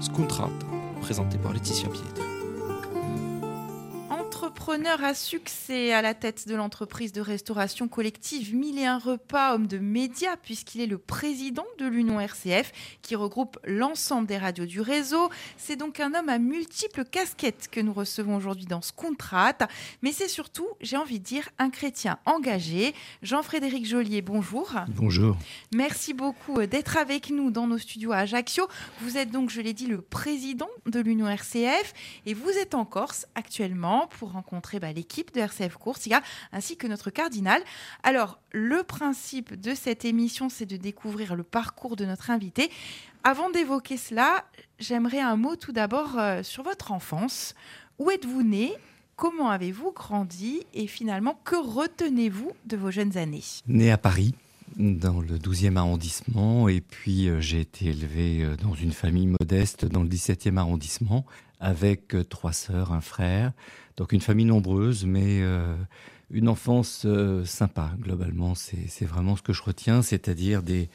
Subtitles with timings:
[0.00, 0.50] Scontrata,
[1.02, 2.29] présenté par Laetitia Pietri.
[4.70, 9.52] Entrepreneur à succès à la tête de l'entreprise de restauration collective Mille et un repas,
[9.56, 12.70] homme de médias, puisqu'il est le président de l'Union RCF,
[13.02, 15.28] qui regroupe l'ensemble des radios du réseau.
[15.56, 19.54] C'est donc un homme à multiples casquettes que nous recevons aujourd'hui dans ce contrat.
[20.02, 22.94] Mais c'est surtout, j'ai envie de dire, un chrétien engagé.
[23.22, 24.72] Jean-Frédéric Joliet, bonjour.
[24.90, 25.36] Bonjour.
[25.74, 28.68] Merci beaucoup d'être avec nous dans nos studios à Ajaccio.
[29.00, 31.92] Vous êtes donc, je l'ai dit, le président de l'Union RCF
[32.24, 36.86] et vous êtes en Corse actuellement pour rencontrer bah, l'équipe de RCF Coursiga ainsi que
[36.86, 37.62] notre cardinal.
[38.02, 42.70] Alors, le principe de cette émission, c'est de découvrir le parcours de notre invité.
[43.24, 44.44] Avant d'évoquer cela,
[44.78, 47.54] j'aimerais un mot tout d'abord euh, sur votre enfance.
[47.98, 48.72] Où êtes-vous né?
[49.16, 50.62] Comment avez-vous grandi?
[50.72, 53.42] Et finalement, que retenez-vous de vos jeunes années?
[53.66, 54.34] Né à Paris,
[54.76, 59.84] dans le 12e arrondissement, et puis euh, j'ai été élevé euh, dans une famille modeste
[59.84, 61.26] dans le 17e arrondissement,
[61.60, 63.52] avec trois sœurs, un frère.
[64.00, 65.76] Donc une famille nombreuse, mais euh,
[66.30, 68.54] une enfance euh, sympa, globalement.
[68.54, 70.88] C'est vraiment ce que je retiens, c'est-à-dire des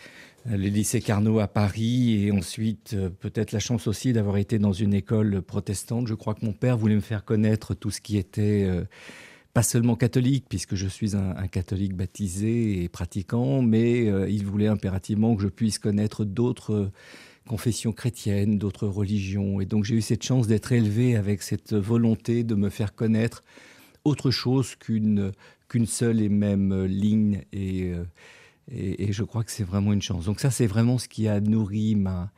[0.48, 4.74] les lycées Carnot à Paris et ensuite euh, peut-être la chance aussi d'avoir été dans
[4.74, 6.08] une école protestante.
[6.08, 8.68] Je crois que mon père voulait me faire connaître tout ce qui était
[9.54, 15.36] pas seulement catholique, puisque je suis un, catholique baptisé et pratiquant, mais il voulait impérativement
[15.36, 16.92] que je puisse connaître d'autres
[17.48, 19.62] confessions chrétiennes, d'autres religions.
[19.62, 23.44] Et donc j'ai eu cette chance d'être élevé avec cette volonté de me faire connaître
[24.04, 25.34] autre chose qu'une
[25.86, 27.44] seule et même ligne.
[27.56, 28.04] Euh,
[28.72, 30.26] et, et, je crois que c'est vraiment une chance.
[30.26, 32.32] Donc ça, c'est vraiment ce qui a nourri ma,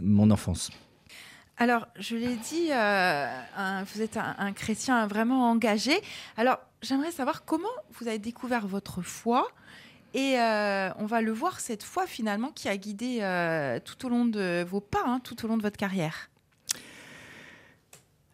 [0.00, 0.70] mon enfance.
[1.56, 5.92] Alors, je l'ai dit, euh, vous êtes un, chrétien vraiment engagé.
[6.36, 9.48] Alors, j'aimerais savoir comment vous avez découvert votre foi
[10.14, 14.08] et euh, on va le voir cette fois finalement qui a guidé euh, tout au
[14.08, 16.30] long de vos pas, hein, tout au long de votre carrière.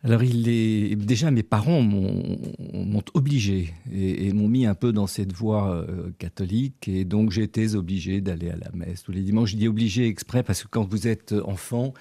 [0.03, 6.10] Alors, déjà mes parents m'ont obligé et, m'ont mis un peu dans cette voie euh,
[6.19, 9.50] catholique, et donc j'étais obligé d'aller à la messe tous les dimanches.
[9.50, 11.93] Je dis obligé exprès parce que quand vous êtes enfant,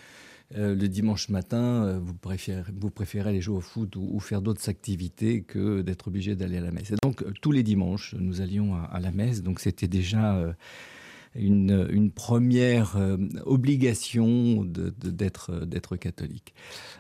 [0.58, 4.42] euh, le dimanche matin, euh, vous, préférez, vous préférez aller jouer au foot ou, faire
[4.42, 6.92] d'autres activités que d'être obligé d'aller à la messe.
[6.92, 9.44] Et donc, euh, tous les dimanches, nous allions à, la messe.
[9.44, 10.56] Donc, c'était déjà
[11.36, 12.98] une, première
[13.46, 16.56] obligation d'être d'être catholique.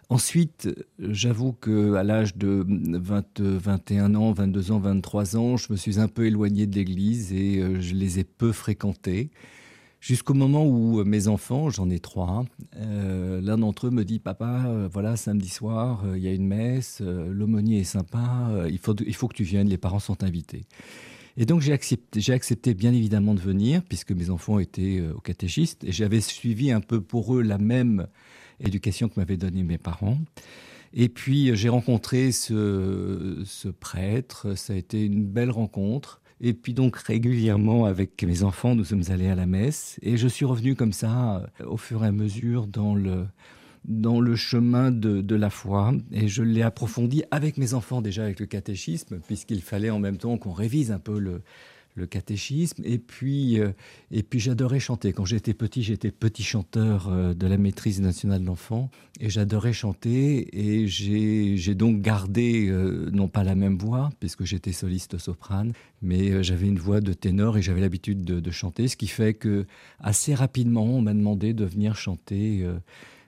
[0.09, 5.77] Ensuite, j'avoue que à l'âge de 20, 21 ans, 22 ans, 23 ans, je me
[5.77, 9.31] suis un peu éloigné de l'Église et je les ai peu fréquentés.
[9.99, 12.45] Jusqu'au moment où euh, mes enfants, j'en ai trois,
[12.77, 16.47] euh, l'un d'entre eux me dit Papa, euh, voilà, samedi soir, il y a une
[16.47, 20.63] messe, l'aumônier est sympa, il, faut, il faut que tu viennes, les parents sont invités.
[21.35, 25.19] Et donc j'ai accepté, j'ai accepté bien évidemment de venir, puisque mes enfants étaient au
[25.19, 28.07] catéchiste, et j'avais suivi un peu pour eux la même
[28.61, 30.17] éducation que m'avaient donnée mes parents.
[30.93, 36.21] Et puis j'ai rencontré ce, ce prêtre, ça a été une belle rencontre.
[36.41, 39.99] Et puis donc régulièrement avec mes enfants, nous sommes allés à la messe.
[40.01, 43.25] Et je suis revenu comme ça, euh, au fur et à mesure, dans le,
[43.85, 45.93] dans le chemin de, de la foi.
[46.11, 50.17] Et je l'ai approfondi avec mes enfants déjà, avec le catéchisme, puisqu'il fallait en même
[50.17, 51.41] temps qu'on révise un peu le,
[51.99, 52.81] le catéchisme.
[52.85, 53.71] Et puis, euh,
[54.09, 55.13] et puis j'adorais chanter.
[55.13, 58.89] Quand j'étais petit, j'étais petit chanteur euh, de la maîtrise nationale de l'enfant.
[59.19, 60.47] Et j'adorais chanter.
[60.57, 66.43] Et j'ai donc gardé, euh, non pas la même voix, puisque j'étais soliste soprane, mais
[66.43, 68.87] j'avais une voix de ténor et j'avais l'habitude de, de, chanter.
[68.87, 69.65] Ce qui fait que
[69.99, 72.65] assez rapidement, on m'a demandé de venir chanter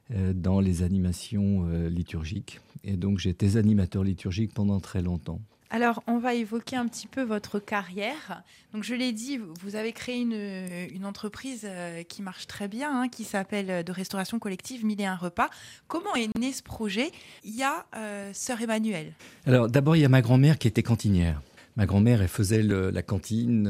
[0.10, 2.60] dans les animations liturgiques.
[2.84, 5.42] Et donc j'étais animateur liturgique pendant très longtemps.
[5.74, 8.44] Alors, on va évoquer un petit peu votre carrière.
[8.74, 13.08] Donc, je l'ai dit, vous avez créé une, entreprise euh, qui marche très bien, hein,
[13.08, 15.50] qui s'appelle euh, de restauration collective Mille et un repas.
[15.88, 17.12] Comment est né ce projet?
[17.46, 19.14] Il y a euh, Sœur Emmanuel.
[19.46, 21.42] Alors, d'abord, il y a ma grand-mère qui était cantinière.
[21.78, 23.66] Ma grand-mère, elle faisait la cantine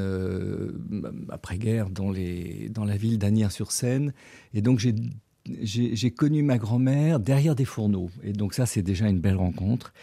[1.29, 4.11] après-guerre dans la ville d'Anières-sur-Seine.
[4.55, 4.79] Et donc,
[5.45, 8.09] j'ai connu ma grand-mère derrière des fourneaux.
[8.23, 9.93] Et donc, ça, c'est déjà une belle rencontre.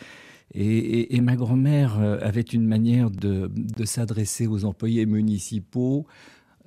[0.55, 3.51] Et, ma grand-mère euh, avait une manière de,
[3.85, 6.07] s'adresser aux employés municipaux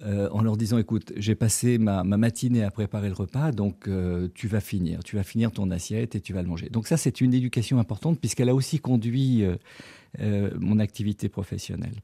[0.04, 4.28] euh, en leur disant écoute, j'ai passé ma, matinée à préparer le repas, donc euh,
[4.33, 6.69] tu vas finir, tu vas finir ton assiette et tu vas le manger.
[6.69, 9.45] Donc ça, c'est une éducation importante puisqu'elle a aussi conduit
[10.19, 11.95] mon activité professionnelle.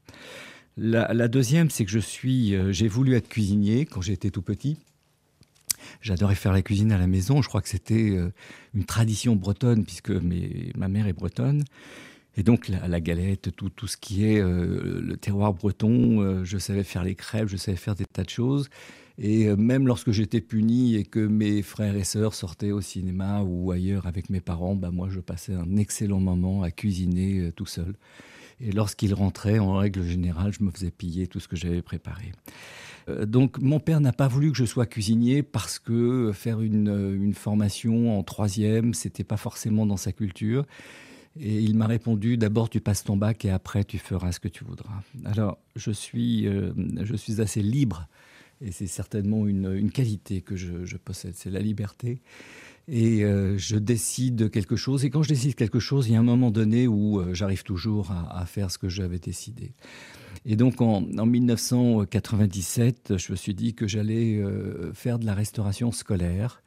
[0.76, 4.78] La, la deuxième, c'est que je suis, j'ai voulu être cuisinier quand j'étais tout petit.
[6.00, 7.42] J'adorais faire la cuisine à la maison.
[7.42, 8.32] Je crois que c'était euh,
[8.74, 11.64] une tradition bretonne, puisque ma mère est bretonne.
[12.36, 16.56] Et donc la, galette, tout, tout, ce qui est euh, le terroir breton, euh, je
[16.56, 18.68] savais faire les crêpes, je savais faire des tas de choses.
[19.20, 23.72] Et même lorsque j'étais puni et que mes frères et sœurs sortaient au cinéma ou
[23.72, 27.96] ailleurs avec mes parents, bah moi je passais un excellent moment à cuisiner tout seul.
[28.60, 32.32] Et lorsqu'ils rentraient, en règle générale, je me faisais piller tout ce que j'avais préparé.
[33.26, 37.34] Donc mon père n'a pas voulu que je sois cuisinier parce que faire une, une
[37.34, 40.66] formation en troisième, c'était pas forcément dans sa culture.
[41.40, 44.48] Et il m'a répondu d'abord tu passes ton bac et après tu feras ce que
[44.48, 45.02] tu voudras.
[45.24, 46.72] Alors je suis, euh,
[47.02, 48.08] je suis assez libre
[48.60, 52.20] et c'est certainement une, qualité que je, possède, c'est la liberté.
[52.88, 55.04] Et euh, je décide quelque chose.
[55.04, 57.62] Et quand je décide quelque chose, il y a un moment donné où euh, j'arrive
[57.62, 59.72] toujours à, faire ce que j'avais décidé.
[60.44, 64.42] Et donc en, en, 1997, je me suis dit que j'allais
[64.94, 66.62] faire de la restauration scolaire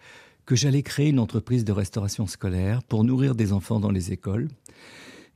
[0.45, 4.49] que j'allais créer une entreprise de restauration scolaire pour nourrir des enfants dans les écoles.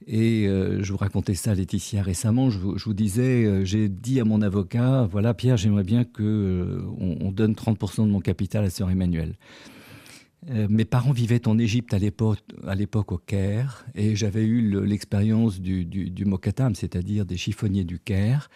[0.08, 2.50] Et euh, je vous racontais ça, Laetitia, récemment.
[2.50, 6.82] Je vous, disais, euh, j'ai dit à mon avocat, voilà, Pierre, j'aimerais bien que euh,
[7.00, 9.36] on, donne 30% de mon capital à Sœur Emmanuel.
[10.48, 16.26] Mes parents vivaient en Égypte à l'époque, au Caire, et j'avais eu l'expérience du, du,
[16.26, 18.50] mokatam, c'est-à-dire des chiffonniers du Caire.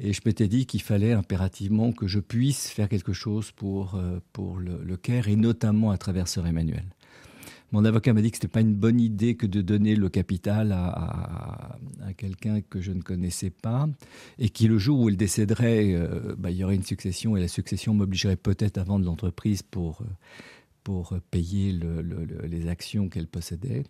[0.00, 4.20] Et je m'étais dit qu'il fallait impérativement que je puisse faire quelque chose pour, euh,
[4.60, 6.84] le, Caire, et notamment à travers Sœur Emmanuel.
[7.72, 10.08] Mon avocat m'a dit que ce n'était pas une bonne idée que de donner le
[10.08, 11.76] capital à,
[12.06, 13.86] à, quelqu'un que je ne connaissais pas
[14.38, 17.40] et qui, le jour où il décéderait, euh, bah, il y aurait une succession et
[17.40, 20.02] la succession m'obligerait peut-être à vendre l'entreprise pour,
[20.88, 22.00] pour payer le,
[22.46, 23.82] les actions qu'elle possédait.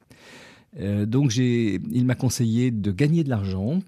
[0.81, 3.79] Euh, donc il m'a conseillé de gagner de l'argent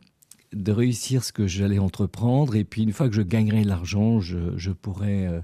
[0.53, 2.55] de réussir ce que j'allais entreprendre.
[2.55, 5.41] Et puis, une fois que je gagnerai l'argent, je, je pourrai euh,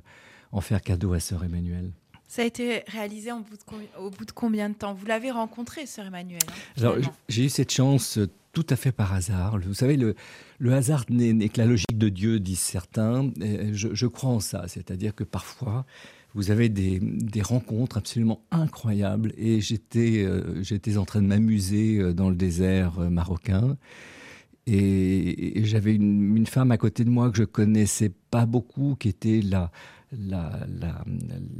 [0.52, 1.90] en faire cadeau à Sœur Emmanuel.
[2.28, 4.94] Ça a été réalisé au bout de combien de temps?
[4.94, 6.40] Vous l'avez rencontré, Sœur Emmanuel
[6.82, 6.94] hein,
[7.28, 9.58] j'ai eu cette chance euh, tout à fait par hasard.
[9.58, 10.14] Vous savez, le,
[10.58, 13.32] le hasard n'est que la logique de Dieu, disent certains.
[13.72, 14.66] Je, je, crois en ça.
[14.68, 15.84] C'est-à-dire que parfois,
[16.36, 19.32] vous avez des, des rencontres absolument incroyables.
[19.36, 23.76] Et j'étais euh, en train de m'amuser dans le désert marocain.
[24.68, 29.40] Et, j'avais une, femme à côté de moi que je connaissais pas beaucoup, qui était
[29.42, 29.70] la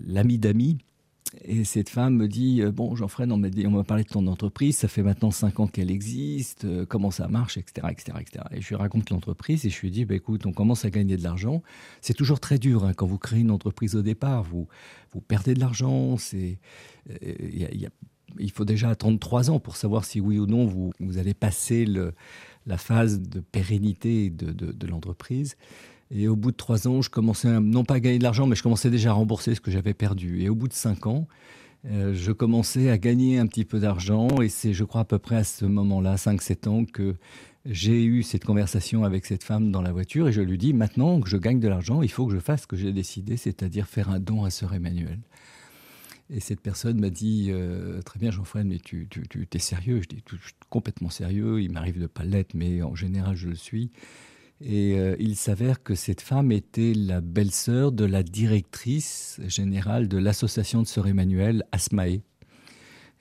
[0.07, 0.79] l'amie d'amis.
[1.45, 4.89] Et cette femme me dit euh, Bon, Jean-Fred, on m'a parlé de ton entreprise, ça
[4.89, 7.89] fait maintenant cinq ans qu'elle existe, euh, comment ça marche, etc.
[7.91, 8.45] etc., etc.
[8.53, 11.17] Et je lui raconte l'entreprise et je lui dis bah, Écoute, on commence à gagner
[11.17, 11.63] de l'argent.
[12.01, 14.45] C'est toujours très dur hein, quand vous créez une entreprise au départ.
[14.45, 14.69] Vous,
[15.13, 16.17] vous perdez de l'argent.
[16.35, 16.55] Euh,
[18.39, 21.87] il faut déjà attendre trois ans pour savoir si oui ou non vous, allez passer
[22.67, 25.57] la phase de pérennité de, l'entreprise.
[26.11, 28.55] Et au bout de trois ans, je commençais non pas à gagner de l'argent, mais
[28.55, 30.43] je commençais déjà à rembourser ce que j'avais perdu.
[30.43, 31.27] Et au bout de cinq ans,
[31.87, 34.29] euh, je commençais à gagner un petit peu d'argent.
[34.41, 37.15] Et c'est, je crois, à peu près à ce moment-là, 5-7 ans, que
[37.65, 40.29] j'ai eu cette conversation avec cette femme dans la voiture.
[40.29, 42.63] Et je lui dis, maintenant que je gagne de l'argent, il faut que je fasse
[42.63, 45.19] ce que j'ai décidé, c'est-à-dire faire un don à Sœur Emmanuel.
[46.29, 50.01] Et cette personne m'a dit euh, Très bien, Jean-Fred, mais tu, tu, tu es sérieux?
[50.03, 51.63] Je dis Je suis complètement sérieux.
[51.63, 53.91] Il m'arrive de ne pas l'être, mais en général, je le suis.
[54.61, 60.17] Et euh, il s'avère que cette femme était la belle-sœur de la directrice générale de
[60.17, 62.23] l'association de Sœur Emmanuel, Asmae.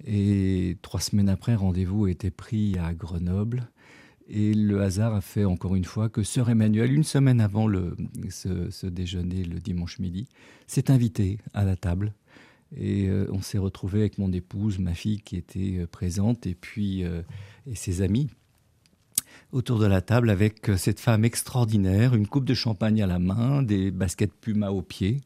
[0.05, 3.69] Et trois semaines après, rendez-vous été pris à Grenoble.
[4.27, 7.95] Et le hasard a fait encore une fois que Sœur Emmanuel, une semaine avant le,
[8.29, 10.27] ce, déjeuner le dimanche midi,
[10.67, 12.13] s'est invitée à la table
[12.75, 16.55] et euh, on s'est retrouvé avec mon épouse, ma fille qui était euh, présente, et
[16.55, 18.29] puis et ses amis
[19.51, 23.63] autour de la table avec cette femme extraordinaire, une coupe de champagne à la main,
[23.63, 25.21] des baskets Puma aux pieds.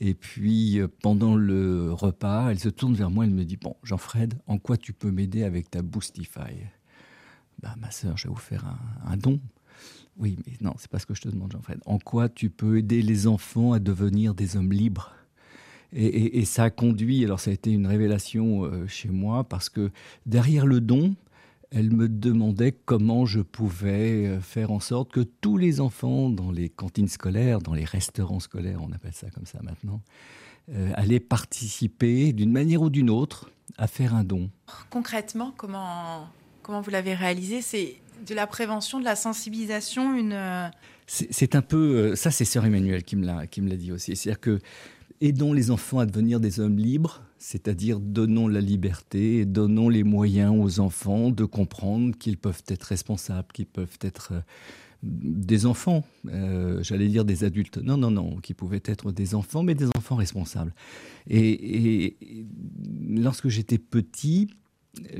[0.00, 4.34] Et puis, pendant le repas, elle se tourne vers moi, elle me dit Bon, Jean-Fred,
[4.46, 6.66] en quoi tu peux m'aider avec ta Boostify?
[7.62, 8.64] Bah, Ma sœur, je vais vous faire
[9.06, 9.40] un, don.
[10.16, 11.78] Oui, mais non, c'est pas ce que je te demande, Jean-Fred.
[11.86, 15.12] En quoi tu peux aider les enfants à devenir des hommes libres?
[15.96, 19.92] Et, ça a conduit, alors ça a été une révélation euh, chez moi, parce que
[20.26, 21.14] derrière le don,
[21.74, 26.52] elle me demandait comment je pouvais euh, faire en sorte que tous les enfants dans
[26.52, 30.00] les cantines scolaires, dans les restaurants scolaires, on appelle ça comme ça maintenant,
[30.72, 34.50] euh, allaient participer d'une manière ou d'une autre à faire un don.
[34.88, 36.28] Concrètement, comment,
[36.62, 37.60] comment vous l'avez réalisé?
[37.60, 40.70] C'est de la prévention, de la sensibilisation, une...
[41.06, 42.16] C'est un peu...
[42.16, 44.16] Ça, c'est Sœur Emmanuel qui me l'a dit aussi.
[44.16, 44.60] C'est-à-dire que
[45.24, 50.04] aidons les enfants à devenir des hommes libres, c'est-à-dire donnons la liberté et donnons les
[50.04, 54.40] moyens aux enfants de comprendre qu'ils peuvent être responsables, qu'ils peuvent être euh,
[55.02, 59.62] des enfants, euh, j'allais dire des adultes, non, non, non, qui pouvaient être des enfants,
[59.62, 60.74] mais des enfants responsables.
[61.28, 62.16] Et,
[63.10, 64.48] lorsque j'étais petit,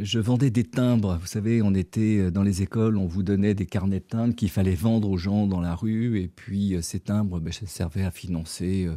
[0.00, 1.18] je vendais des timbres.
[1.20, 4.48] Vous savez, on était dans les écoles, on vous donnait des carnets de timbres qu'il
[4.48, 6.18] fallait vendre aux gens dans la rue.
[6.20, 8.88] Et puis, ces timbres, ben, ça servait à financer,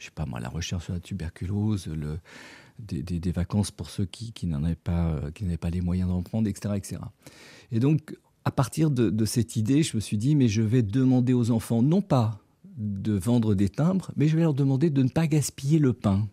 [0.00, 2.18] je sais pas moi, la recherche sur la tuberculose, le,
[2.78, 6.48] des, vacances pour ceux qui, n'en avaient pas, qui n'avaient pas les moyens d'en prendre,
[6.48, 7.02] etc., etc.
[7.70, 11.34] Et donc, à partir de, cette idée, je me suis dit, mais je vais demander
[11.34, 12.40] aux enfants, non pas
[12.76, 16.26] de vendre des timbres, mais je vais leur demander de ne pas gaspiller le pain.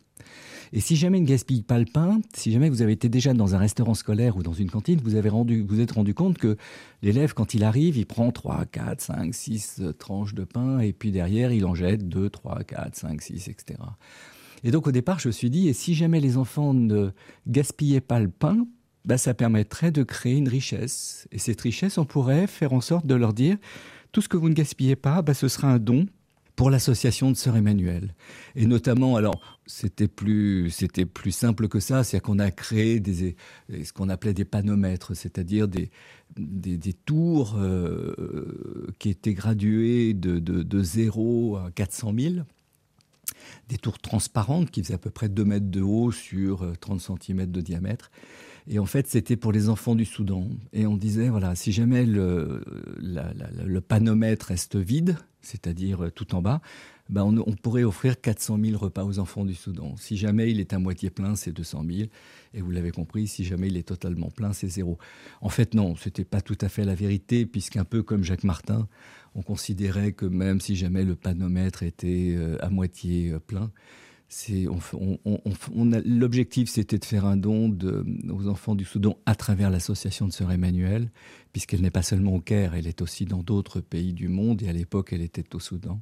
[0.73, 3.55] Et si jamais ne gaspillent pas le pain, si jamais vous avez été déjà dans
[3.55, 6.57] un restaurant scolaire ou dans une cantine, vous avez rendu, vous êtes rendu compte que
[7.01, 11.11] l'élève, quand il arrive, il prend 3, 4, 5, 6 tranches de pain, et puis
[11.11, 13.79] derrière, il en jette 2, 3, 4, 5, 6, etc.
[14.63, 17.11] Et donc au départ, je me suis dit, et si jamais les enfants ne
[17.47, 18.65] gaspillaient pas le pain,
[19.05, 21.27] bah, ça permettrait de créer une richesse.
[21.31, 23.57] Et cette richesse, on pourrait faire en sorte de leur dire,
[24.11, 26.07] tout ce que vous ne gaspillez pas, bah, ce sera un don
[26.57, 28.15] pour l'association de Sœur Emmanuel.
[28.55, 30.73] Et notamment, alors, c'était plus,
[31.13, 33.35] plus simple que ça, c'est-à-dire qu'on a créé des,
[33.69, 35.91] ce qu'on appelait des panomètres, c'est-à-dire des,
[36.35, 42.35] des, tours euh, qui étaient gradués de, de, de 0 à 400 000
[43.69, 47.15] des tours transparentes qui faisaient à peu près 2 mètres de haut sur 30 euh,
[47.21, 48.09] cm de diamètre.
[48.69, 50.47] Et en fait, c'était pour les enfants du Soudan.
[50.73, 52.61] Et on disait, voilà, si jamais le,
[53.87, 56.61] panomètre reste vide, c'est-à-dire euh, tout en bas,
[57.09, 59.95] ben on, on, pourrait offrir 400 000 repas aux enfants du Soudan.
[59.95, 62.09] Si jamais il est à moitié plein, c'est 200 000.
[62.53, 64.97] Et vous l'avez compris, si jamais il est totalement plein, c'est zéro.
[65.39, 68.43] En fait, non, ce n'était pas tout à fait la vérité, puisqu'un peu comme Jacques
[68.43, 68.89] Martin,
[69.35, 73.31] on considérait que même si jamais le panomètre était euh, à moitié
[76.05, 77.77] l'objectif c'était de faire un don
[78.29, 81.11] aux enfants du Soudan à travers l'association de Sœur Emmanuel,
[81.53, 84.69] puisqu'elle n'est pas seulement au Caire, elle est aussi dans d'autres pays du monde, et
[84.69, 86.01] à l'époque elle était au Soudan.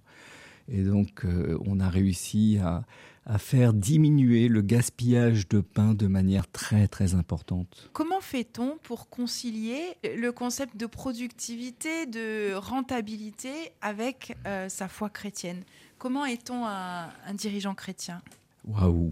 [0.67, 2.84] Et donc euh, on a réussi à,
[3.25, 7.89] à faire diminuer le gaspillage de pain de manière très très importante.
[7.93, 15.63] Comment fait-on pour concilier le concept de productivité, de rentabilité avec euh, sa foi chrétienne?
[15.98, 18.22] Comment est-on un, dirigeant chrétien?
[18.65, 19.12] Waouh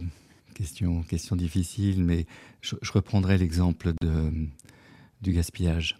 [0.53, 2.25] question, question difficile, mais
[2.61, 3.93] je, reprendrai l'exemple
[5.21, 5.97] du gaspillage.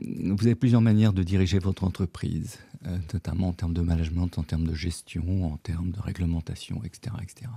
[0.00, 2.58] Vous avez plusieurs manières de diriger votre entreprise.
[2.86, 7.16] Euh, notamment en termes de management, en termes de gestion, en termes de réglementation, etc.
[7.22, 7.50] etc.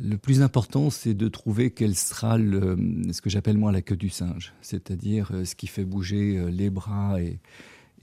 [0.00, 2.76] Le plus important, c'est de trouver quel sera le,
[3.12, 6.50] ce que j'appelle moi la queue du singe, c'est-à-dire euh, ce qui fait bouger euh,
[6.50, 7.38] les bras et,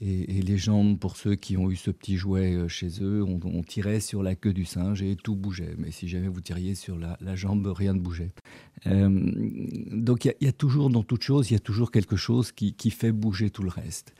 [0.00, 3.24] et, les jambes pour ceux qui ont eu ce petit jouet chez eux.
[3.24, 5.74] On, tirait sur la queue du singe et tout bougeait.
[5.78, 8.32] Mais si jamais vous tiriez sur la, jambe, rien ne bougeait.
[8.86, 12.90] donc il y, a toujours, dans toute chose, il y a toujours quelque chose qui,
[12.90, 14.14] fait bouger tout le reste.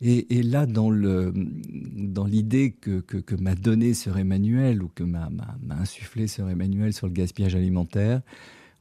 [0.00, 5.30] Et, là, dans l'idée que, m'a donné Sœur Emmanuel, ou que m'a
[5.70, 8.22] insufflé Sœur Emmanuel sur le gaspillage alimentaire,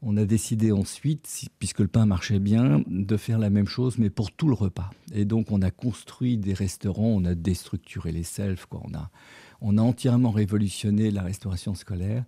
[0.01, 4.09] on a décidé ensuite, puisque le pain marchait bien, de faire la même chose, mais
[4.09, 4.89] pour tout le repas.
[5.13, 8.81] Et donc, on a construit des restaurants, on a déstructuré les selfs, quoi.
[8.83, 9.11] On, a,
[9.61, 12.23] on a entièrement révolutionné la restauration scolaire.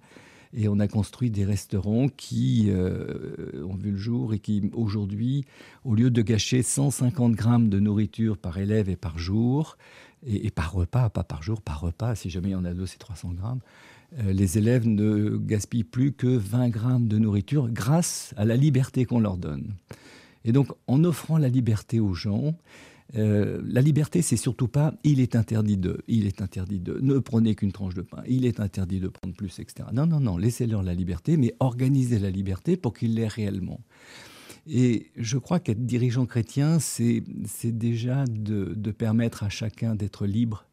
[0.55, 5.45] Et on a construit des restaurants qui euh, ont vu le jour et qui, aujourd'hui,
[5.83, 9.77] au lieu de gâcher 150 grammes de nourriture par élève et par jour,
[10.25, 12.85] et, par repas, pas par jour, par repas, si jamais il y en a deux,
[12.85, 13.59] c'est 300 grammes,
[14.25, 19.19] les élèves ne gaspillent plus que 20 grammes de nourriture grâce à la liberté qu'on
[19.19, 19.73] leur donne.
[20.45, 22.55] Et donc, en offrant la liberté aux gens,
[23.15, 27.19] euh, la liberté, c'est surtout pas il est interdit de, il est interdit de, ne
[27.19, 29.89] prenez qu'une tranche de pain, il est interdit de prendre plus, etc.
[29.93, 33.81] Non, non, non, laissez-leur la liberté, mais organisez la liberté pour qu'ils l'aient réellement.
[34.65, 37.21] Et je crois qu'être dirigeant chrétien, c'est
[37.65, 40.65] déjà de, permettre à chacun d'être libre,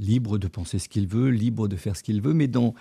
[0.00, 2.74] libre de penser ce qu'il veut, libre de faire ce qu'il veut, mais dans,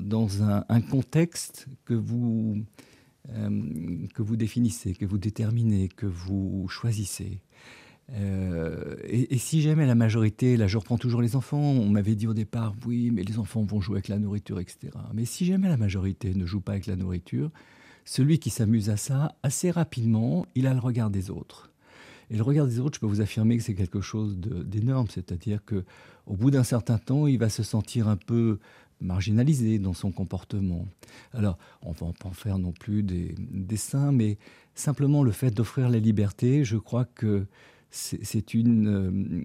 [0.00, 2.62] dans un, contexte que vous,
[3.30, 7.40] euh, que vous définissez, que vous déterminez, que vous choisissez.
[8.12, 12.28] Euh, et, si jamais la majorité, là je reprends toujours les enfants, on m'avait dit
[12.28, 14.90] au départ, oui, mais les enfants vont jouer avec la nourriture, etc.
[15.12, 17.50] Mais si jamais la majorité ne joue pas avec la nourriture,
[18.04, 21.72] celui qui s'amuse à ça, assez rapidement, il a le regard des autres.
[22.30, 25.64] Et le regard des autres, je peux vous affirmer que c'est quelque chose d'énorme, c'est-à-dire
[25.64, 25.84] que
[26.26, 28.58] au bout d'un certain temps, il va se sentir un peu
[29.00, 30.86] marginalisé dans son comportement.
[31.32, 34.38] Alors, on va pas en faire non plus des, des saints, mais
[34.74, 37.46] simplement le fait d'offrir la liberté, je crois que
[37.90, 39.44] c'est une, euh,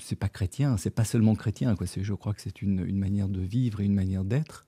[0.00, 1.74] c'est pas chrétien, c'est pas seulement chrétien.
[2.00, 4.66] Je crois que c'est une, manière de vivre et une manière d'être.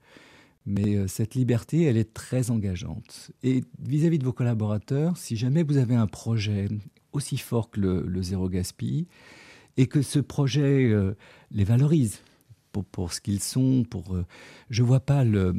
[0.66, 3.30] Mais euh, cette liberté, elle est très engageante.
[3.42, 6.68] Et vis-à-vis de vos collaborateurs, si jamais vous avez un projet
[7.12, 9.06] aussi fort que le, zéro gaspille,
[9.76, 11.14] et que ce projet euh,
[11.50, 12.20] les valorise,
[12.82, 13.84] pour, ce qu'ils sont.
[13.88, 14.24] Pour, euh,
[14.70, 15.54] je vois pas le.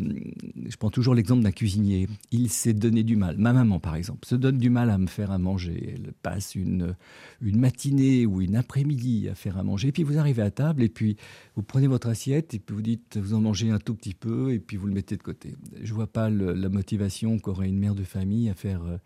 [0.65, 2.07] Je prends toujours l'exemple d'un cuisinier.
[2.31, 3.37] Il s'est donné du mal.
[3.37, 5.95] Ma maman, par exemple, se donne du mal à me faire à manger.
[5.95, 6.95] Elle passe une,
[7.41, 9.89] une matinée ou une après-midi à faire à manger.
[9.89, 11.17] Et puis vous arrivez à table et puis
[11.55, 14.53] vous prenez votre assiette et puis vous dites vous en mangez un tout petit peu
[14.53, 15.55] et puis vous le mettez de côté.
[15.81, 18.83] Je vois pas la motivation qu'aurait une mère de famille à faire.
[18.83, 18.97] Euh,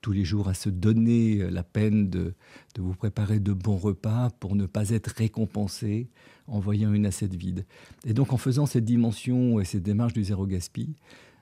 [0.00, 2.34] tous les jours à se donner euh, la peine de,
[2.74, 6.08] de, vous préparer de bons repas pour ne pas être récompensé
[6.46, 7.66] en voyant une assiette vide.
[8.04, 10.94] Et donc en faisant cette dimension et cette démarche du zéro gaspille,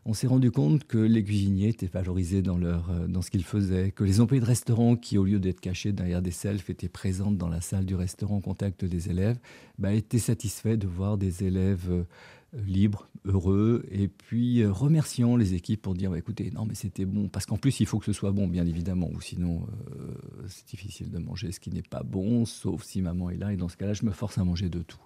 [0.09, 3.45] on s'est rendu compte que les cuisiniers étaient valorisés dans, leur, euh, dans ce qu'ils
[3.45, 6.89] faisaient, que les employés de restaurant qui, au lieu d'être cachés derrière des selfs, étaient
[6.89, 9.37] présents dans la salle du restaurant en contact des élèves,
[9.81, 12.05] bah, étaient satisfaits de voir des élèves euh,
[12.53, 17.05] libre, heureux, et puis euh, remerciant les équipes pour dire bah, écoutez, non, mais c'était
[17.05, 20.15] bon, parce qu'en plus, il faut que ce soit bon, bien évidemment, ou sinon, euh,
[20.49, 23.57] c'est difficile de manger ce qui n'est pas bon, sauf si maman est là, et
[23.57, 25.01] dans ce cas-là, je me force à manger de tout.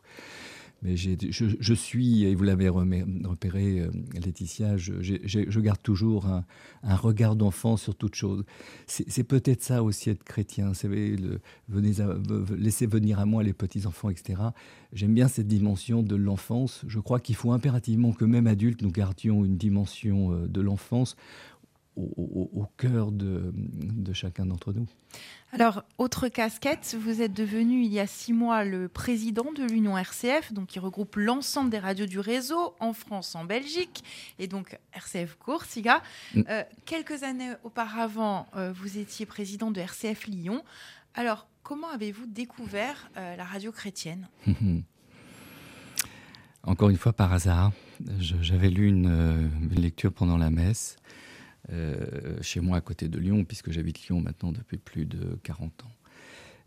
[0.82, 7.76] Mais je, suis, et vous l'avez repéré, euh, Laetitia, je, garde toujours un, regard d'enfant
[7.76, 8.44] sur toute chose.
[8.86, 11.92] C'est peut-être ça aussi être chrétien, le, venez
[12.56, 14.40] laissez venir à moi les petits-enfants, etc.
[14.92, 16.82] J'aime bien cette dimension de l'enfance.
[16.88, 21.16] Je crois qu'il faut impérativement que même adultes, nous gardions une dimension euh, de l'enfance
[21.96, 23.52] au, cœur de,
[24.12, 24.86] chacun d'entre nous.
[25.52, 29.98] Alors, autre casquette, vous êtes devenu il y a six mois le président de l'Union
[29.98, 34.04] RCF, donc qui regroupe l'ensemble des radios du réseau en France, en Belgique,
[34.38, 36.02] et donc RCF Coursiga.
[36.34, 36.42] Mm.
[36.48, 40.62] Euh, quelques années auparavant, euh, vous étiez président de RCF Lyon.
[41.14, 44.28] Alors, comment avez-vous découvert euh, la radio chrétienne?
[46.62, 47.72] Encore une fois, par hasard,
[48.18, 51.29] j'avais lu une lecture pendant la messe euh,
[52.42, 55.92] chez moi à côté de Lyon, puisque j'habite Lyon maintenant depuis plus de 40 ans.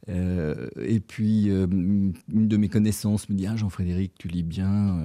[0.09, 4.99] Euh, et puis, euh, une de mes connaissances me dit Ah, Jean-Frédéric, tu lis bien,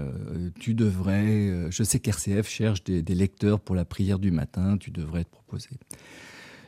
[0.59, 1.71] tu devrais.
[1.71, 5.71] je sais qu'RCF cherche des, lecteurs pour la prière du matin, tu devrais te proposer.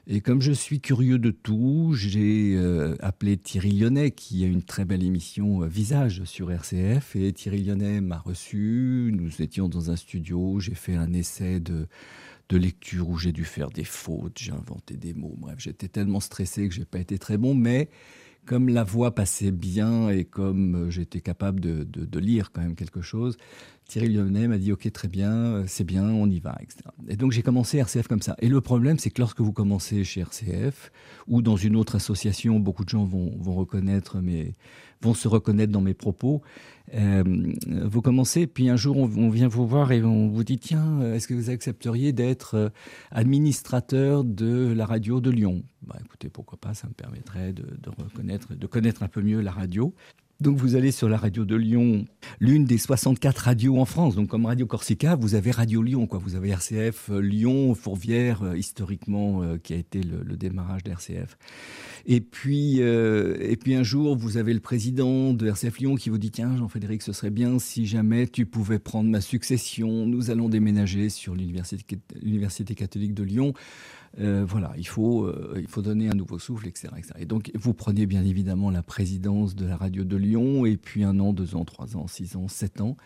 [0.07, 2.59] Et comme je suis curieux de tout, j'ai
[3.01, 7.15] appelé Thierry Lyonnais, qui a une très belle émission Visage sur RCF.
[7.17, 9.13] Et Thierry Lyonnais m'a reçu.
[9.15, 10.59] Nous étions dans un studio.
[10.59, 11.87] J'ai fait un essai de,
[12.51, 15.37] de lecture où j'ai dû faire des fautes, j'ai inventé des mots.
[15.39, 17.89] Bref, j'étais tellement stressé que j'ai pas été très bon, mais
[18.45, 23.03] comme la voix passait bien et comme euh, j'étais capable de, lire quand même quelque
[23.03, 23.37] chose,
[23.91, 26.85] Thierry Lyonnais m'a dit Ok, très bien, euh, c'est bien, on y va, etc.
[27.09, 28.37] Et donc j'ai commencé RCF comme ça.
[28.39, 30.93] Et le problème, c'est que lorsque vous commencez chez RCF
[31.27, 34.55] ou dans une autre association, beaucoup de gens vont, vont reconnaître mes,
[35.03, 36.41] vont se reconnaître dans mes propos.
[36.95, 37.25] Euh,
[37.85, 41.27] vous commencez, puis un jour on, vient vous voir et on vous dit tiens, est-ce
[41.27, 42.69] que vous accepteriez d'être euh,
[43.11, 45.65] administrateur de la radio de Lyon?
[45.83, 47.65] Bah, Écoutez, pourquoi pas, ça me permettrait de,
[47.99, 49.93] reconnaître, de connaître un peu mieux la radio.
[50.41, 52.07] Donc vous allez sur la radio de Lyon,
[52.39, 54.17] l'une des 64 radios en France.
[54.17, 56.19] Donc comme Radio Corsica, vous avez Radio Lyon, quoi.
[56.19, 61.37] Vous avez RCF euh, Lyon, Fourvière, euh, historiquement, euh, qui a été le, démarrage d'RCF.
[62.07, 66.17] Et puis, et puis un jour, vous avez le président de RCF Lyon qui vous
[66.17, 70.07] dit tiens, Jean-Frédéric, ce serait bien si jamais tu pouvais prendre ma succession.
[70.07, 73.53] Nous allons déménager sur l'université catholique de Lyon.
[74.19, 77.75] Euh, voilà, il faut, euh, il faut donner un nouveau souffle, etc., Et donc, vous
[77.75, 81.55] prenez bien évidemment la présidence de la radio de Lyon, et puis un an, deux
[81.55, 82.97] ans, trois ans, six ans, sept ans.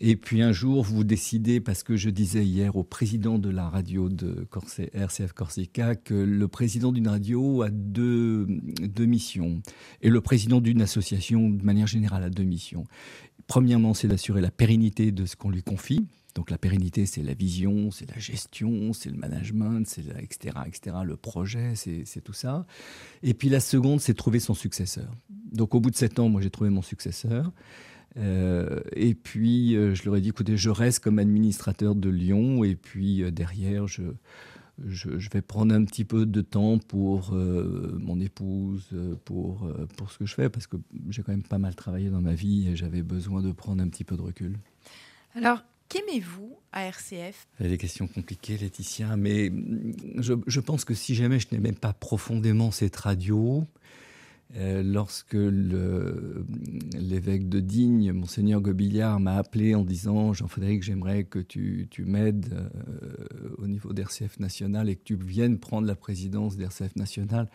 [0.00, 3.68] Et puis un jour, vous décidez, parce que je disais hier au président de la
[3.68, 4.46] radio de
[4.92, 8.46] RCF Corsica, que le président d'une radio a deux,
[8.80, 9.60] deux missions,
[10.02, 12.84] et le président d'une association, de manière générale, a deux missions.
[13.48, 16.06] Premièrement, c'est d'assurer la pérennité de ce qu'on lui confie,
[16.38, 20.98] donc la pérennité, c'est la vision, c'est la gestion, c'est le management, c'est etc., etc.,
[21.04, 22.64] le projet, c'est tout ça.
[23.24, 25.10] Et puis la seconde, c'est trouver son successeur.
[25.50, 27.50] Donc au bout de sept ans, moi j'ai trouvé mon successeur.
[28.18, 32.62] Euh, et puis euh, je leur ai dit, écoutez, je reste comme administrateur de Lyon,
[32.62, 34.04] et puis euh, derrière, je,
[35.32, 38.90] vais prendre un petit peu de temps pour mon épouse,
[39.24, 40.76] pour, pour ce que je fais, parce que
[41.08, 43.88] j'ai quand même pas mal travaillé dans ma vie et j'avais besoin de prendre un
[43.88, 44.56] petit peu de recul.
[45.34, 49.50] Alors, Qu'aimez-vous à RCF des questions compliquées, Laetitia, mais
[50.18, 53.64] je, pense que si jamais je n'aimais pas profondément cette radio,
[54.56, 55.32] euh, lorsque
[56.94, 62.68] l'évêque de Digne, monseigneur Gobillard, m'a appelé en disant Jean-Frédéric, j'aimerais que tu, m'aides euh,
[63.56, 67.48] au niveau d'RCF National et que tu viennes prendre la présidence d'RCF National,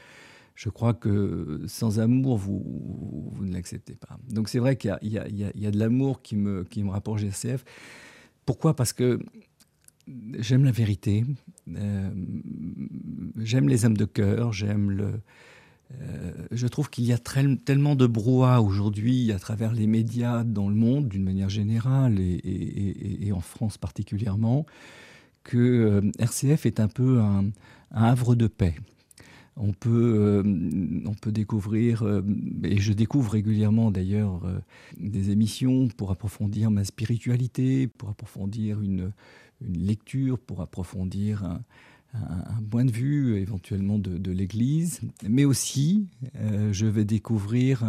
[0.55, 4.17] je crois que sans amour, vous, ne l'acceptez pas.
[4.29, 7.63] Donc c'est vrai qu'il y, a, de l'amour qui me, qui rapproche d'RCF.
[8.45, 8.75] Pourquoi?
[8.75, 9.19] Parce que
[10.39, 11.25] j'aime la vérité,
[11.75, 12.09] euh,
[13.37, 15.21] j'aime les âmes de cœur, j'aime le,
[16.51, 20.75] je trouve qu'il y a tellement de brouhaha aujourd'hui à travers les médias dans le
[20.75, 24.65] monde d'une manière générale et, en France particulièrement,
[25.43, 27.51] que RCF est un peu un
[27.91, 28.75] havre de paix.
[29.55, 30.43] On peut, euh,
[31.05, 32.23] on peut découvrir, euh,
[32.63, 34.57] et je découvre régulièrement d'ailleurs euh,
[34.97, 39.11] des émissions pour approfondir ma spiritualité, pour approfondir une,
[39.61, 41.61] lecture, pour approfondir un,
[42.69, 46.05] point de vue éventuellement de, l'Église, mais aussi
[46.71, 47.83] je vais découvrir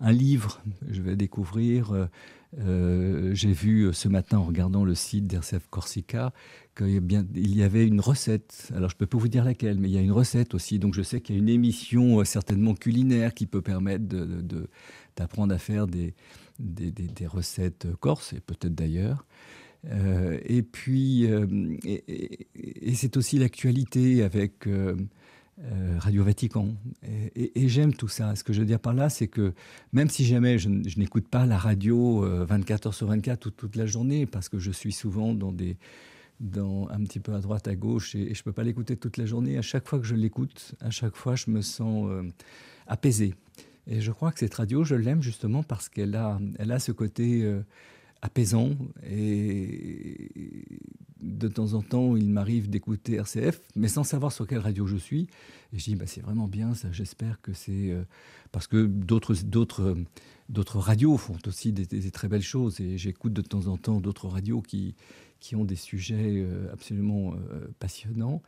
[0.00, 2.08] un, livre, je vais découvrir,
[2.56, 6.32] j'ai vu ce matin en regardant le site d'RCF Corsica
[6.78, 8.70] qu'il y avait une recette.
[8.74, 10.78] Alors je ne peux pas vous dire laquelle, mais il y a une recette aussi.
[10.78, 14.04] Donc je sais qu'il y a une émission euh, certainement culinaire qui peut permettre
[15.16, 16.14] d'apprendre à faire des,
[17.26, 19.26] recettes corses, et peut-être d'ailleurs.
[19.90, 21.46] Euh, et puis, euh,
[21.84, 24.68] et, c'est aussi l'actualité avec
[25.98, 26.74] Radio Vatican.
[27.34, 28.36] Et, j'aime tout ça.
[28.36, 29.52] Ce que je veux dire par là, c'est que
[29.92, 34.26] même si jamais je, n'écoute pas la radio 24 heures sur 24 toute la journée,
[34.26, 35.76] parce que je suis souvent dans des
[36.40, 39.16] dans, un petit peu à droite, à gauche, et, je ne peux pas l'écouter toute
[39.16, 39.58] la journée.
[39.58, 42.22] À chaque fois que je l'écoute, à chaque fois, je me sens euh,
[42.86, 43.34] apaisé.
[43.86, 46.92] Et je crois que cette radio, je l'aime justement parce qu'elle a, elle a ce
[46.92, 47.62] côté euh,
[48.22, 48.70] apaisant.
[49.08, 50.30] Et
[51.20, 54.96] de temps en temps, il m'arrive d'écouter RCF, mais sans savoir sur quelle radio je
[54.96, 55.28] suis.
[55.72, 57.90] Et je dis, bah, c'est vraiment bien ça, j'espère que c'est...
[57.90, 58.04] Euh,
[58.52, 59.96] parce que d'autres, d'autres,
[60.48, 62.80] d'autres radios font aussi des, très belles choses.
[62.80, 64.94] Et j'écoute de temps en temps d'autres radios qui,
[65.40, 68.42] qui ont des sujets euh, absolument euh, passionnants.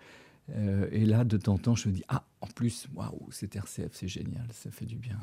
[0.50, 3.54] Euh, et là, de temps en temps, je me dis Ah, en plus, waouh, c'est
[3.54, 5.18] RCF, c'est génial, ça fait du bien.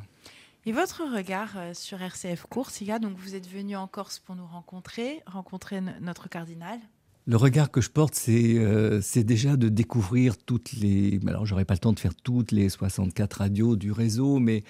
[0.65, 5.22] Et votre regard sur RCF Coursiga, donc vous êtes venu en Corse pour nous rencontrer,
[5.26, 6.80] rencontrer notre cardinal
[7.30, 11.20] le regard que je porte, c'est déjà de découvrir toutes les.
[11.28, 14.63] Alors, j'aurais pas le temps de faire toutes les 64 radios du réseau, mais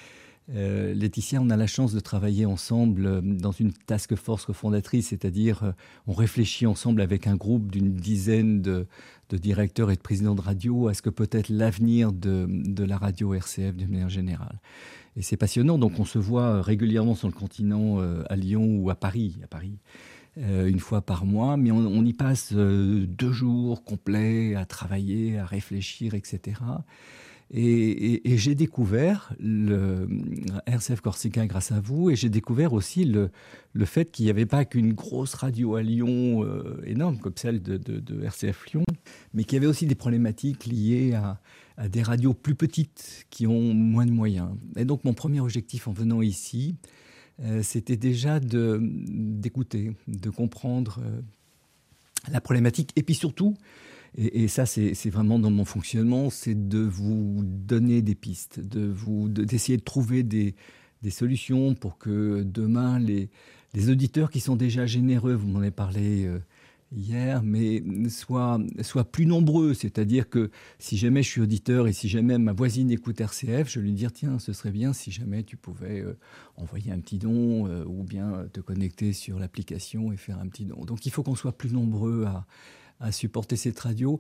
[0.55, 5.10] euh, Laetitia, on a la chance de travailler ensemble euh, dans une task force refondatrice,
[5.10, 5.71] c'est-à-dire euh,
[6.07, 8.88] on réfléchit ensemble avec un groupe d'une dizaine de,
[9.29, 12.47] directeurs et de présidents de radio à ce que peut être l'avenir de,
[12.83, 14.62] la radio RCF d'une manière générale.
[15.17, 18.95] Et c'est passionnant, donc on se voit régulièrement sur le continent à Lyon ou à
[18.95, 19.79] Paris, à Paris.
[20.38, 26.13] une fois par mois, mais on y passe deux jours complets à travailler, à réfléchir,
[26.13, 26.62] etc.
[27.53, 30.07] Et, j'ai découvert le
[30.65, 33.29] RCF Corsica grâce à vous, et j'ai découvert aussi le,
[33.73, 37.62] le fait qu'il n'y avait pas qu'une grosse radio à Lyon euh, énorme comme celle
[37.62, 38.83] de, RCF Lyon,
[39.33, 41.39] mais qu'il y avait aussi des problématiques liées à,
[41.77, 44.49] à, des radios plus petites qui ont moins de moyens.
[44.75, 46.75] Et donc mon premier objectif en venant ici,
[47.43, 51.21] euh, c'était déjà d'écouter, de, comprendre euh,
[52.31, 53.55] la problématique, et puis surtout
[54.17, 59.30] et, ça, c'est vraiment dans mon fonctionnement, c'est de vous donner des pistes, de vous
[59.30, 60.56] d'essayer de, trouver des,
[61.12, 63.30] solutions pour que demain les,
[63.89, 66.39] auditeurs qui sont déjà généreux, vous m'en avez parlé euh,
[66.91, 69.75] hier, mais soient, soient plus nombreux.
[69.75, 70.49] C'est-à-dire que
[70.80, 74.12] si jamais je suis auditeur et si jamais ma voisine écoute RCF, je lui dire
[74.12, 76.17] tiens, ce serait bien si jamais tu pouvais euh,
[76.56, 80.65] envoyer un petit don euh, ou bien te connecter sur l'application et faire un petit
[80.65, 80.86] don.
[80.86, 82.47] Donc il faut qu'on soit plus nombreux à
[82.99, 84.19] à supporter cette radio.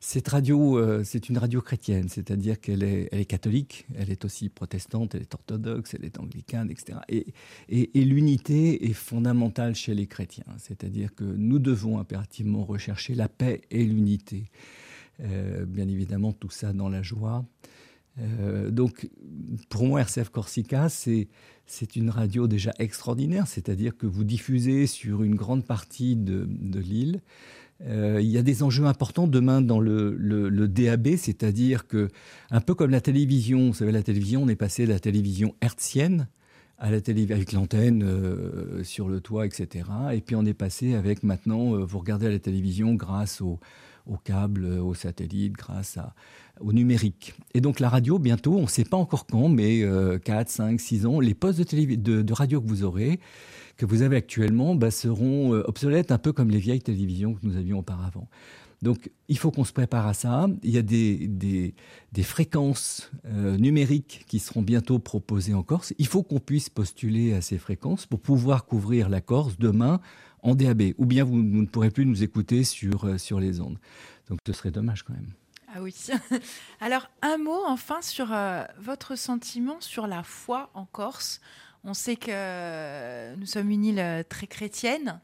[0.00, 4.24] Cette radio, euh, c'est une radio chrétienne, c'est-à-dire qu'elle est, elle est catholique, elle est
[4.24, 7.00] aussi protestante, elle est orthodoxe, elle est anglicane, etc.
[7.08, 7.26] Et,
[8.04, 13.84] l'unité est fondamentale chez les chrétiens, c'est-à-dire que nous devons impérativement rechercher la paix et
[13.84, 14.44] l'unité.
[15.20, 17.44] Euh, bien évidemment, tout ça dans la joie.
[18.20, 19.08] Euh, donc,
[19.68, 21.26] pour moi, RCF Corsica, c'est,
[21.66, 27.20] c'est une radio déjà extraordinaire, c'est-à-dire que vous diffusez sur une grande partie de l'île.
[27.86, 32.08] Euh, il y a des enjeux importants demain dans le, DAB, c'est-à-dire que,
[32.50, 35.54] un peu comme la télévision, vous savez, la télévision, on est passé de la télévision
[35.60, 36.28] hertzienne
[36.78, 39.84] à la télévision avec l'antenne euh, sur le toit, etc.
[40.12, 43.58] Et puis on est passé avec maintenant, euh, vous regardez la télévision grâce au,
[44.06, 46.14] au câble, au satellite, grâce à,
[46.60, 47.34] au numérique.
[47.54, 49.84] Et donc la radio, bientôt, on ne sait pas encore quand, mais
[50.24, 53.20] 4, 5, 6 ans, les postes de, radio que vous aurez,
[53.78, 57.46] que vous avez actuellement bah, seront euh, obsolètes, un peu comme les vieilles télévisions que
[57.46, 58.28] nous avions auparavant.
[58.82, 60.48] Donc il faut qu'on se prépare à ça.
[60.62, 65.94] Il y a des, des, fréquences euh, numériques qui seront bientôt proposées en Corse.
[65.98, 70.00] Il faut qu'on puisse postuler à ces fréquences pour pouvoir couvrir la Corse demain
[70.42, 70.94] en DAB.
[70.98, 73.78] Ou bien vous, ne pourrez plus nous écouter sur, euh, sur les ondes.
[74.28, 75.32] Donc ce serait dommage quand même.
[75.74, 75.94] Ah oui.
[76.80, 78.34] Alors un mot enfin sur
[78.78, 81.40] votre sentiment sur la foi en Corse.
[81.84, 85.20] On sait que nous sommes une île très chrétienne.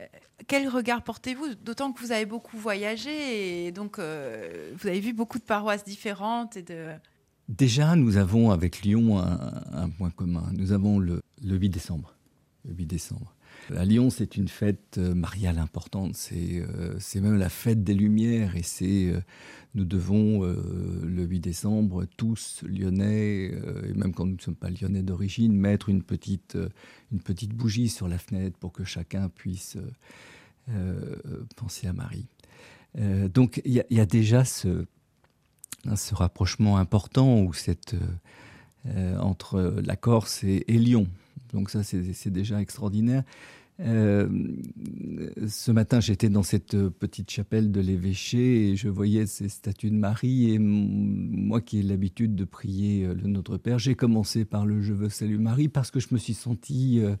[0.00, 0.06] Euh,
[0.46, 1.54] quel regard portez-vous?
[1.56, 5.84] D'autant que vous avez beaucoup voyagé et donc euh, vous avez vu beaucoup de paroisses
[5.84, 6.90] différentes et de.
[7.48, 10.44] Déjà, nous avons avec Lyon un, point commun.
[10.52, 12.14] Nous avons le, 8 décembre.
[12.66, 13.34] Le 8 décembre.
[13.76, 16.16] À Lyon, c'est une fête euh, mariale importante.
[16.32, 19.20] Euh, c'est même la fête des Lumières et c'est euh,
[19.74, 23.52] nous devons le 8 décembre tous lyonnais
[23.84, 26.56] et même quand nous ne sommes pas lyonnais d'origine mettre une petite
[27.12, 29.76] une petite bougie sur la fenêtre pour que chacun puisse
[31.54, 32.26] penser à Marie.
[33.28, 34.86] donc il y, a déjà ce
[35.94, 37.94] ce rapprochement important ou cette
[39.20, 41.06] entre la Corse et Lyon.
[41.52, 43.24] Donc ça, c'est déjà extraordinaire.
[43.80, 44.28] Euh,
[45.46, 49.96] ce matin, j'étais dans cette petite chapelle de l'évêché et je voyais ces statues de
[49.96, 50.52] Marie.
[50.52, 54.82] Et moi qui ai l'habitude de prier euh, le Notre Père, j'ai commencé par le
[54.82, 57.14] Je veux salut Marie parce que je me suis senti, euh,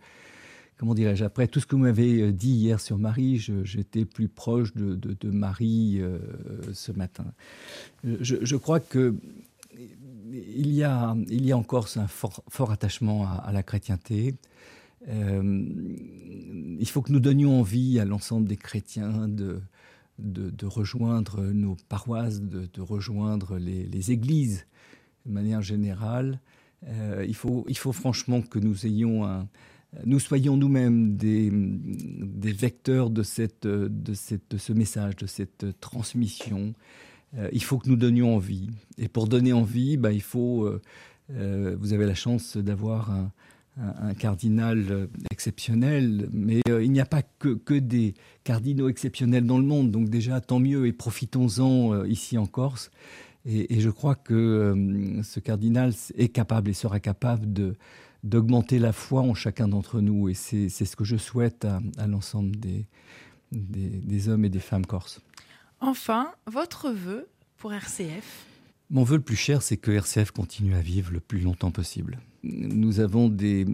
[0.78, 4.74] comment dirais-je, après tout ce que vous m'avez dit hier sur Marie, j'étais plus proche
[4.74, 6.00] de, Marie
[6.72, 7.26] ce matin.
[8.04, 9.14] Je, crois que
[10.32, 14.34] il y a, il y a encore un fort, fort attachement à, la chrétienté.
[15.08, 15.64] Euh,
[16.78, 19.60] il faut que nous donnions envie à l'ensemble des chrétiens de,
[20.18, 24.66] de, rejoindre nos paroisses, de, rejoindre les, églises
[25.26, 26.40] de manière générale.
[26.86, 29.48] Euh, il, faut, il faut franchement que nous ayons un,
[30.04, 35.80] nous soyons nous-mêmes des, des, vecteurs de, cette, de, cette, de ce message, de cette
[35.80, 36.74] transmission.
[37.36, 38.70] Euh, il faut que nous donnions envie.
[38.96, 40.64] Et pour donner envie, bah, il faut.
[40.64, 40.80] Euh,
[41.34, 47.78] euh, vous avez la chance d'avoir un, cardinal exceptionnel, mais il n'y a pas que,
[47.78, 49.90] des cardinaux exceptionnels dans le monde.
[49.90, 52.90] Donc déjà, tant mieux et profitons-en ici en Corse.
[53.44, 57.76] Et, je crois que ce cardinal est capable et sera capable de
[58.24, 60.28] d'augmenter la foi en chacun d'entre nous.
[60.28, 62.86] Et c'est ce que je souhaite à, l'ensemble des,
[63.52, 65.20] des hommes et des femmes corses.
[65.80, 68.46] Enfin, votre vœu pour RCF
[68.90, 72.18] Mon vœu le plus cher, c'est que RCF continue à vivre le plus longtemps possible.
[72.42, 73.64] Nous avons des,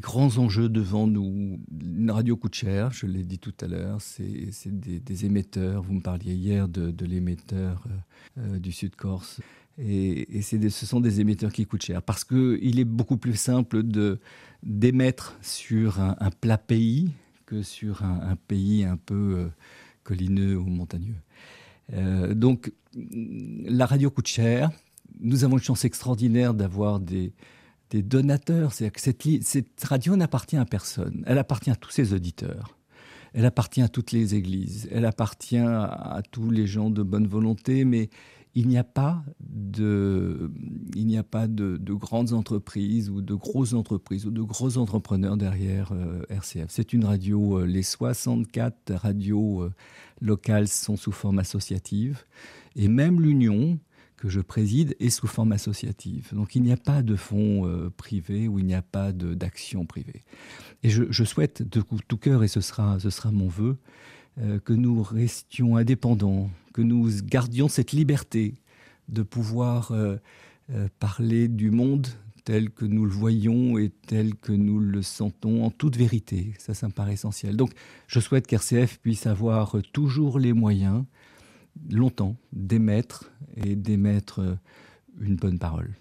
[0.00, 1.60] grands enjeux devant nous.
[1.80, 5.82] Une radio coûte cher, je l'ai dit tout à l'heure, c'est des, émetteurs.
[5.82, 9.40] Vous me parliez hier de, l'émetteur euh, euh, du Sud-Corse.
[9.78, 13.82] Et, ce sont des émetteurs qui coûtent cher parce qu'il est beaucoup plus simple
[14.62, 17.10] d'émettre sur un, plat pays
[17.46, 19.48] que sur un, pays un peu euh,
[20.04, 21.16] collineux ou montagneux.
[21.92, 24.70] Euh, donc, la radio coûte cher.
[25.20, 27.32] Nous avons une chance extraordinaire d'avoir des,
[27.92, 28.72] donateurs.
[28.72, 31.22] C'est que cette, radio n'appartient à personne.
[31.26, 32.76] Elle appartient à tous ses auditeurs.
[33.34, 34.88] Elle appartient à toutes les églises.
[34.90, 38.10] Elle appartient à tous les gens de bonne volonté, mais
[38.54, 40.50] il n'y a pas de,
[40.94, 45.36] il n'y a pas de, grandes entreprises ou de grosses entreprises ou de gros entrepreneurs
[45.36, 46.66] derrière euh, RCF.
[46.68, 49.72] C'est une radio, euh, les 64 radios euh,
[50.20, 52.24] locales sont sous forme associative
[52.76, 53.78] et même l'Union
[54.16, 56.32] que je préside est sous forme associative.
[56.32, 60.24] Donc il n'y a pas de fonds privés ou il n'y a pas d'action privée.
[60.82, 63.76] Et je, souhaite de tout cœur, et ce sera, ce sera mon vœu,
[64.64, 68.56] que nous restions indépendants que nous gardions cette liberté
[69.08, 70.16] de pouvoir euh,
[70.70, 72.08] euh, parler du monde
[72.44, 76.52] tel que nous le voyons et tel que nous le sentons en toute vérité.
[76.58, 77.56] Ça, ça me paraît essentiel.
[77.56, 77.72] Donc,
[78.06, 81.04] je souhaite qu'RCF puisse avoir toujours les moyens,
[81.90, 84.58] longtemps, d'émettre et d'émettre
[85.20, 85.94] une bonne parole.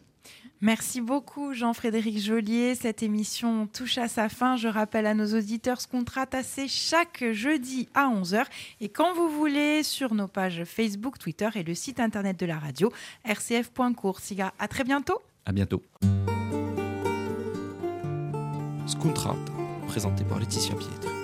[0.64, 2.76] Merci beaucoup Jean-Frédéric Joliet.
[2.76, 4.56] Cette émission touche à sa fin.
[4.56, 8.46] Je rappelle à nos auditeurs ce contrat c'est chaque jeudi à 11h
[8.80, 12.60] et quand vous voulez sur nos pages Facebook, Twitter et le site internet de la
[12.60, 12.94] radio
[13.26, 14.54] rcf.coursiga.
[14.58, 15.22] À très bientôt.
[15.46, 15.84] À bientôt.
[19.88, 21.23] Présenté par Laetitia Pietre.